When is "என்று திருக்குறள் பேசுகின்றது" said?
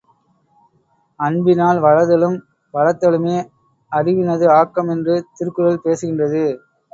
4.95-6.43